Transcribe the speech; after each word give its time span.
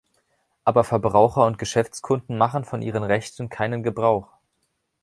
Aber 0.63 0.83
Verbraucher 0.83 1.45
und 1.45 1.59
Geschäftskunden 1.59 2.35
machen 2.35 2.65
von 2.65 2.81
ihren 2.81 3.03
Rechten 3.03 3.49
keinen 3.49 3.83
Gebrauch. 3.83 4.29